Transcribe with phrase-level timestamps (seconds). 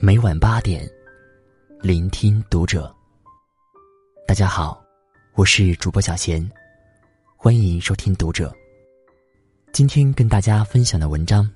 [0.00, 0.88] 每晚八点，
[1.80, 2.94] 聆听读者。
[4.28, 4.80] 大家好，
[5.34, 6.48] 我是主播小贤，
[7.36, 8.54] 欢迎收听读者。
[9.72, 11.50] 今天跟大家分享的文章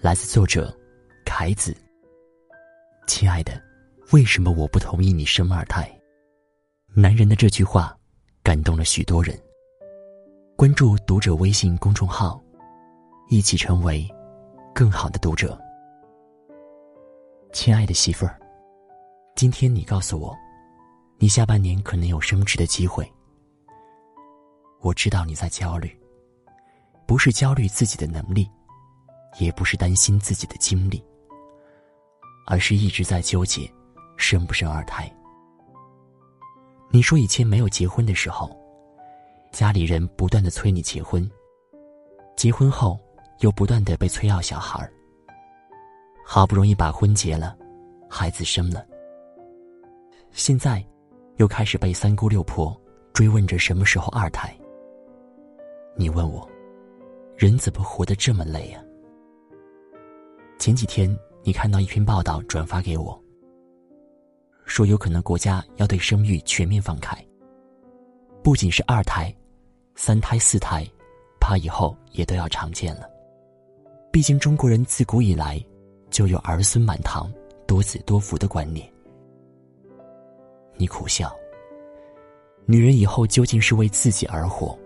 [0.00, 0.70] 来自作者
[1.24, 1.74] 凯子。
[3.06, 3.58] 亲爱的，
[4.12, 5.90] 为什么我不同意你生二胎？
[6.92, 7.96] 男人的这句话
[8.42, 9.34] 感动了许多人。
[10.56, 12.38] 关注读者微信公众号，
[13.30, 14.06] 一起成为
[14.74, 15.58] 更好的读者。
[17.60, 18.38] 亲爱的媳妇儿，
[19.34, 20.32] 今天你告诉我，
[21.18, 23.04] 你下半年可能有升职的机会。
[24.78, 25.90] 我知道你在焦虑，
[27.04, 28.48] 不是焦虑自己的能力，
[29.40, 31.04] 也不是担心自己的精力，
[32.46, 33.68] 而是一直在纠结
[34.16, 35.12] 生不生二胎。
[36.90, 38.56] 你说以前没有结婚的时候，
[39.50, 41.28] 家里人不断的催你结婚，
[42.36, 42.96] 结婚后
[43.40, 44.92] 又不断的被催要小孩儿。
[46.30, 47.56] 好不容易把婚结了，
[48.06, 48.86] 孩子生了。
[50.30, 50.84] 现在，
[51.36, 52.78] 又开始被三姑六婆
[53.14, 54.54] 追问着什么时候二胎。
[55.96, 56.46] 你问我，
[57.34, 58.84] 人怎么活得这么累呀？
[60.58, 63.18] 前几天你看到一篇报道转发给我，
[64.66, 67.16] 说有可能国家要对生育全面放开，
[68.44, 69.34] 不仅是二胎，
[69.94, 70.86] 三胎四胎，
[71.40, 73.08] 怕以后也都要常见了。
[74.12, 75.58] 毕竟中国人自古以来。
[76.18, 77.32] 就有儿孙满堂、
[77.64, 78.92] 多子多福的观念。
[80.74, 81.32] 你苦笑。
[82.66, 84.76] 女人以后究竟是为自己而活，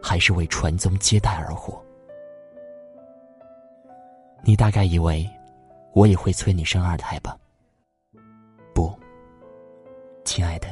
[0.00, 1.84] 还是为传宗接代而活？
[4.44, 5.28] 你大概以为，
[5.94, 7.36] 我也会催你生二胎吧？
[8.72, 8.96] 不，
[10.24, 10.68] 亲爱的，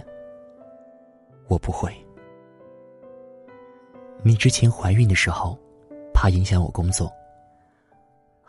[1.49, 1.93] 我不会。
[4.23, 5.59] 你之前怀孕的时候，
[6.15, 7.13] 怕影响我工作。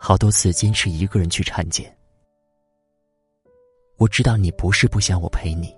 [0.00, 1.92] 好多次坚持一个人去产检。
[3.96, 5.76] 我知道你不是不想我陪你，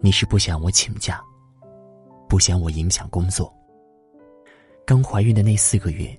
[0.00, 1.22] 你是不想我请假，
[2.28, 3.54] 不想我影响工作。
[4.84, 6.18] 刚怀孕的那四个月，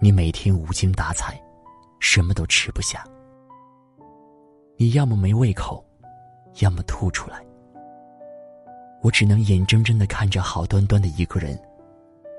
[0.00, 1.40] 你每天无精打采，
[2.00, 3.04] 什么都吃不下。
[4.76, 5.82] 你要么没胃口，
[6.58, 7.40] 要么吐出来。
[9.02, 11.56] 我只能眼睁睁的看着好端端的一个人，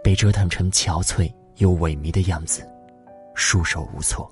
[0.03, 2.69] 被折腾成憔悴又萎靡的样子。
[3.39, 4.29] 束手无措，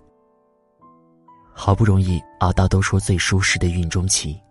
[1.54, 4.42] 好不容易熬到都说最舒适的孕中期，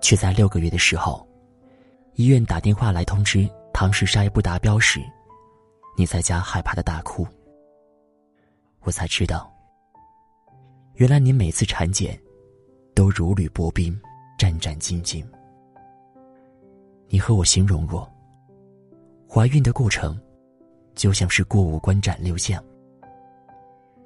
[0.00, 1.26] 却在六个月的时候，
[2.14, 5.00] 医院打电话来通知唐氏筛不达标时，
[5.98, 7.26] 你在家害怕的大哭。
[8.82, 9.52] 我才知道，
[10.94, 12.16] 原来你每次产检
[12.94, 14.00] 都如履薄冰，
[14.38, 15.20] 战战兢兢。
[17.08, 18.08] 你和我形容过，
[19.28, 20.16] 怀孕的过程
[20.94, 22.62] 就像是过五关斩六将。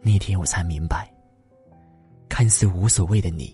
[0.07, 1.13] 那天我才明白，
[2.29, 3.53] 看似无所谓的你，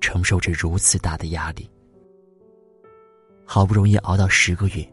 [0.00, 1.70] 承受着如此大的压力。
[3.44, 4.90] 好不容易熬到十个月，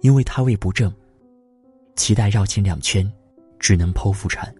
[0.00, 0.90] 因为胎位不正，
[1.94, 3.06] 脐带绕颈两圈，
[3.58, 4.50] 只能剖腹产。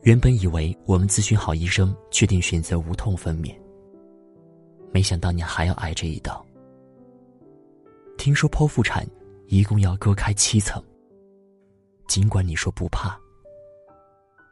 [0.00, 3.54] 原本以为我们咨询好医生，确定选择无痛分娩，
[4.90, 6.42] 没想到你还要挨这一刀。
[8.16, 9.06] 听说剖腹产
[9.48, 10.82] 一共要割开七层。
[12.06, 13.18] 尽管你说不怕，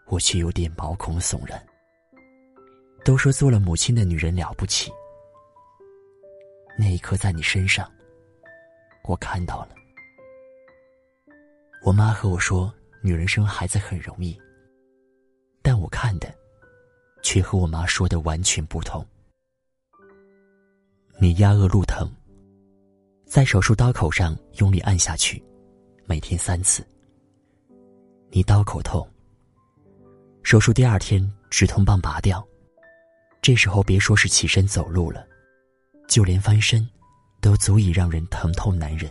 [0.06, 1.65] 我却有点毛孔悚然。
[3.04, 4.91] 都说做了母亲的女人了不起，
[6.78, 7.91] 那一刻在你身上，
[9.04, 9.75] 我看到了。
[11.82, 12.72] 我妈和我说，
[13.03, 14.41] 女人生孩子很容易，
[15.60, 16.34] 但我看的，
[17.22, 19.06] 却和我妈说的完全不同。
[21.19, 22.10] 你压恶露疼，
[23.26, 25.44] 在手术刀口上用力按下去，
[26.06, 26.82] 每天三次。
[28.37, 29.09] 你刀口痛。
[30.43, 32.45] 手术第二天，止痛棒拔掉，
[33.41, 35.25] 这时候别说是起身走路了，
[36.09, 36.84] 就连翻身，
[37.41, 39.09] 都足以让人疼痛难忍。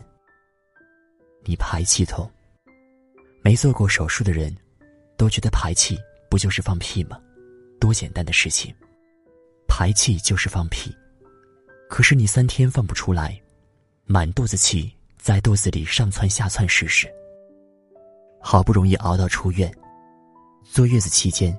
[1.46, 2.30] 你排气痛。
[3.42, 4.54] 没做过手术的人，
[5.16, 5.98] 都觉得排气
[6.30, 7.18] 不就是放屁吗？
[7.80, 8.76] 多简单的事情，
[9.70, 10.94] 排气就是放屁。
[11.90, 13.42] 可是你三天放不出来，
[14.04, 17.10] 满肚子气在肚子里上窜下窜试试。
[18.46, 19.74] 好不容易熬到出院，
[20.64, 21.58] 坐月子期间，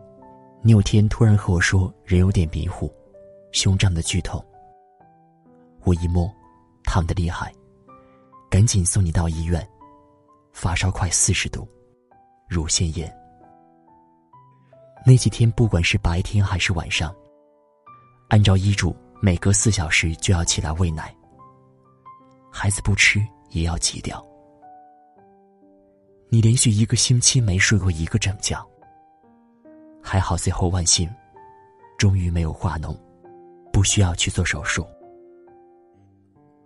[0.60, 2.92] 你有天突然和我说人有点迷糊，
[3.52, 4.44] 胸胀的剧痛。
[5.84, 6.30] 我一摸，
[6.84, 7.50] 烫的厉害，
[8.50, 9.66] 赶紧送你到医院，
[10.52, 11.66] 发烧快四十度，
[12.50, 13.10] 乳腺炎。
[15.06, 17.12] 那几天不管是白天还是晚上，
[18.28, 21.16] 按照医嘱，每隔四小时就要起来喂奶，
[22.52, 24.22] 孩子不吃也要挤掉。
[26.34, 28.60] 你连续一个星期没睡过一个整觉，
[30.02, 31.08] 还好，最后万幸，
[31.96, 32.98] 终于没有化脓，
[33.72, 34.84] 不需要去做手术。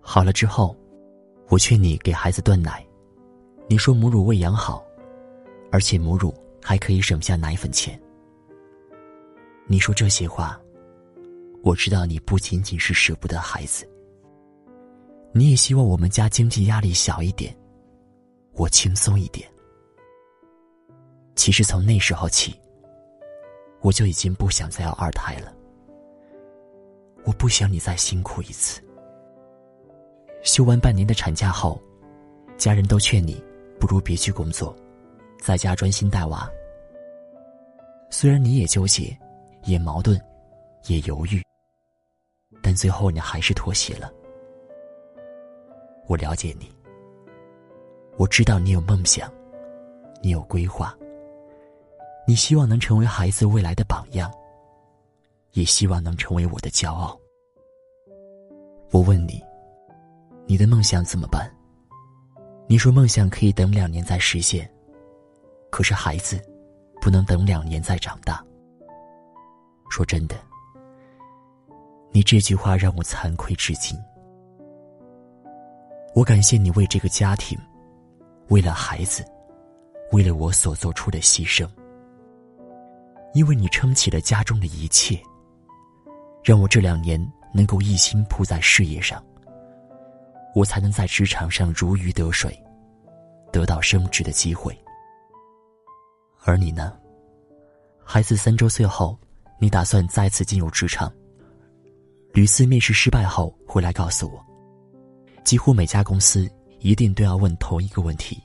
[0.00, 0.75] 好了之后，
[1.50, 2.82] 我劝你给孩子断奶，
[3.69, 4.82] 你说母乳喂养好，
[5.70, 8.00] 而且母乳还可以省下奶粉钱。
[9.67, 10.59] 你说这些话，
[11.62, 13.87] 我知道你不仅仅是舍不得孩子，
[15.31, 17.55] 你也希望我们家经济压力小一点，
[18.53, 19.47] 我轻松一点。
[21.38, 22.61] 其实从那时候起，
[23.81, 25.55] 我就已经不想再要二胎了。
[27.25, 28.82] 我不想你再辛苦一次。
[30.43, 31.81] 休完半年的产假后，
[32.56, 33.40] 家人都劝你
[33.79, 34.75] 不如别去工作，
[35.40, 36.50] 在家专心带娃。
[38.11, 39.17] 虽然你也纠结，
[39.62, 40.20] 也矛盾，
[40.88, 41.41] 也犹豫，
[42.61, 44.12] 但最后你还是妥协了。
[46.08, 46.69] 我了解你，
[48.17, 49.32] 我知道你有梦想，
[50.20, 50.96] 你有规划，
[52.28, 54.30] 你希望能成为孩子未来的榜样，
[55.52, 57.19] 也希望能成为我的骄傲。
[58.90, 59.42] 我问你。
[60.46, 61.50] 你的梦想怎么办？
[62.66, 64.70] 你说梦想可以等两年再实现，
[65.70, 66.38] 可是孩子
[67.02, 68.42] 不能等两年再长大。
[69.90, 70.36] 说真的，
[72.10, 73.98] 你这句话让我惭愧至今。
[76.14, 77.58] 我感谢你为这个家庭，
[78.48, 79.22] 为了孩子，
[80.12, 81.69] 为了我所做出的牺牲，
[83.38, 85.17] 因为你撑起了家中的一切，
[86.43, 87.25] 让我这两年
[87.55, 89.25] 能够一心扑在事业上。
[90.56, 92.61] 我才能在职场上如鱼得水，
[93.52, 94.76] 得到升职的机会。
[96.44, 96.99] 而你呢？
[98.02, 99.17] 孩子三周岁后，
[99.61, 101.08] 你打算再次进入职场。
[102.32, 104.44] 屡次面试失败后回来告诉我，
[105.44, 106.50] 几乎每家公司
[106.81, 108.43] 一定都要问同一个问题：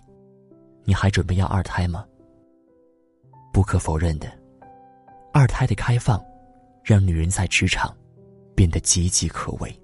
[0.84, 2.06] 你还准备要二胎吗？
[3.52, 4.32] 不可否认的，
[5.34, 6.24] 二胎的开放，
[6.84, 7.92] 让女人在职场
[8.54, 9.76] 变得岌岌可危。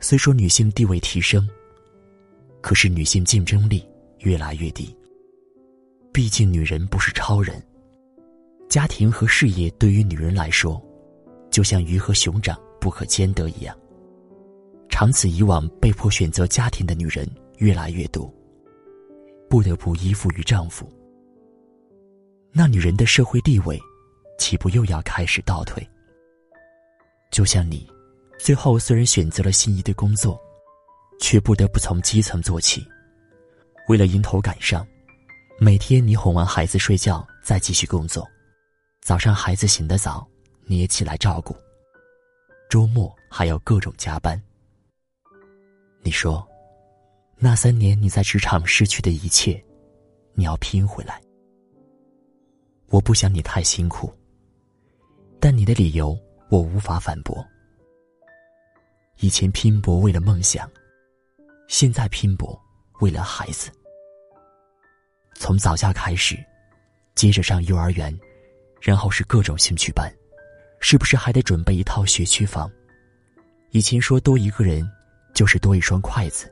[0.00, 1.48] 虽说女性地位提升，
[2.60, 3.88] 可是女性竞争力
[4.18, 4.92] 越来越低。
[6.12, 7.62] 毕竟女人不是超人，
[8.68, 10.82] 家庭和事业对于女人来说，
[11.48, 13.78] 就像鱼和熊掌不可兼得一样。
[14.88, 17.24] 长此以往，被迫选择家庭的女人
[17.58, 18.28] 越来越多，
[19.48, 20.92] 不得不依附于丈夫。
[22.52, 23.80] 那女人的社会地位，
[24.38, 25.86] 岂不又要开始倒退？
[27.30, 27.88] 就像你。
[28.38, 30.40] 最后，虽然选择了心仪的工作，
[31.20, 32.86] 却不得不从基层做起。
[33.88, 34.86] 为了迎头赶上，
[35.58, 38.24] 每天你哄完孩子睡觉，再继续工作。
[39.00, 40.24] 早上孩子醒得早，
[40.66, 41.56] 你也起来照顾。
[42.70, 44.40] 周末还有各种加班。
[46.00, 46.46] 你说，
[47.38, 49.60] 那三年你在职场失去的一切，
[50.34, 51.20] 你要拼回来。
[52.90, 54.12] 我不想你太辛苦，
[55.38, 56.18] 但你的理由
[56.48, 57.46] 我无法反驳。
[59.20, 60.70] 以前拼搏为了梦想，
[61.68, 62.58] 现在拼搏
[63.00, 63.70] 为了孩子。
[65.34, 66.36] 从早教开始，
[67.14, 68.16] 接着上幼儿园，
[68.80, 70.12] 然后是各种兴趣班，
[70.80, 72.70] 是不是还得准备一套学区房？
[73.70, 74.88] 以前说多一个人
[75.34, 76.50] 就是多一双筷子，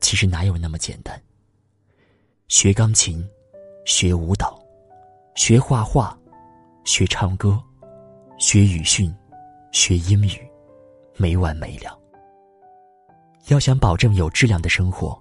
[0.00, 1.22] 其实哪有那么简单？
[2.48, 3.26] 学钢琴，
[3.84, 4.61] 学舞蹈，
[5.34, 6.16] 学画画，
[6.84, 7.58] 学唱歌，
[8.38, 9.14] 学语训，
[9.72, 10.38] 学英语。
[11.16, 11.98] 没完没了。
[13.48, 15.18] 要想保证有质量的生活，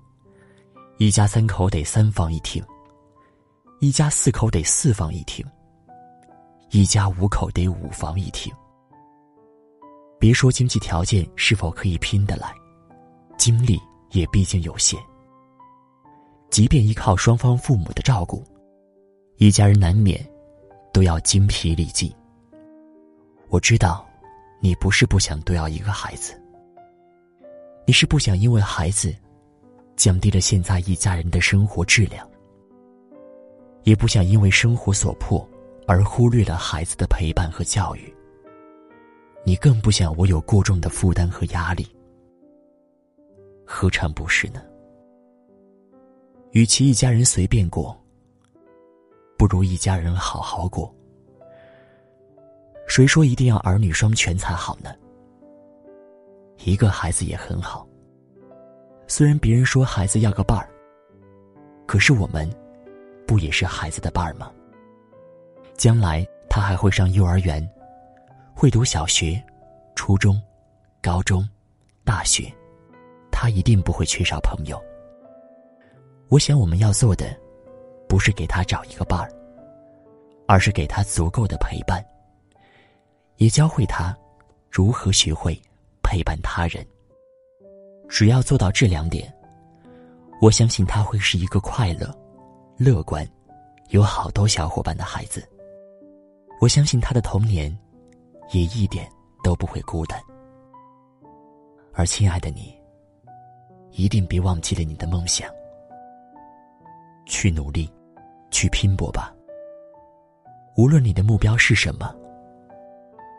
[0.97, 2.63] 一家三口得三房一厅，
[3.79, 5.45] 一家四口得四房一厅，
[6.71, 8.53] 一家五口得五房一厅。
[10.19, 12.53] 别说经济条件是否可以拼得来，
[13.37, 13.79] 精力
[14.11, 14.99] 也毕竟有限。
[16.49, 18.45] 即便依靠双方父母的照顾，
[19.41, 20.23] 一家人难免
[20.93, 22.13] 都要精疲力尽。
[23.49, 24.07] 我知道。
[24.63, 26.39] 你不是不想多要一个孩子，
[27.87, 29.11] 你是不想因为孩子
[29.95, 32.29] 降低了现在一家人的生活质量，
[33.81, 35.49] 也不想因为生活所迫
[35.87, 38.13] 而忽略了孩子的陪伴和教育。
[39.43, 41.87] 你更不想我有过重的负担和压力，
[43.65, 44.61] 何尝不是呢？
[46.51, 47.99] 与其一家人随便过，
[49.41, 50.93] 不如一家人好好过。
[52.85, 54.93] 谁说一定要儿女双全才好呢？
[56.63, 57.87] 一个孩子也很好。
[59.07, 60.69] 虽然别人说孩子要个伴儿，
[61.87, 62.47] 可是我们，
[63.25, 64.51] 不也是孩子的伴儿吗？
[65.75, 67.67] 将来他还会上幼儿园，
[68.53, 69.43] 会读小学、
[69.95, 70.39] 初中、
[71.01, 71.49] 高中、
[72.03, 72.43] 大学，
[73.31, 74.79] 他一定不会缺少朋友。
[76.29, 77.35] 我想我们要做的，
[78.11, 79.31] 不是给他找一个伴儿，
[80.45, 82.05] 而是给他足够的陪伴，
[83.37, 84.13] 也教会他
[84.69, 85.57] 如何学会
[86.03, 86.85] 陪伴他人。
[88.09, 89.33] 只要做到这两点，
[90.41, 92.13] 我相信他会是一个快乐、
[92.75, 93.25] 乐观、
[93.91, 95.47] 有好多小伙伴的孩子。
[96.59, 97.73] 我相信他的童年
[98.51, 99.09] 也一点
[99.41, 100.21] 都不会孤单。
[101.93, 102.77] 而亲爱的你，
[103.91, 105.49] 一定别忘记了你的梦想，
[107.25, 107.89] 去努力，
[108.61, 109.33] 去拼搏吧。
[110.77, 112.15] 无论你的目标是什么，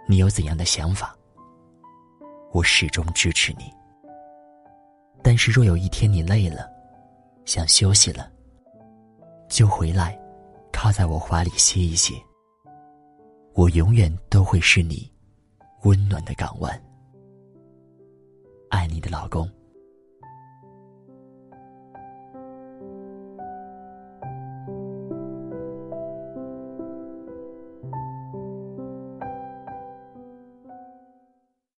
[0.09, 1.17] 你有怎样的想法，
[2.51, 3.73] 我始终支持你。
[5.23, 6.69] 但是，若有一天你累了，
[7.45, 8.29] 想休息了，
[9.49, 10.19] 就回来，
[10.73, 12.15] 靠在我怀里歇一歇。
[13.55, 15.09] 我永远都会是你
[15.85, 16.83] 温暖的港湾。
[18.71, 19.49] 爱你的老公。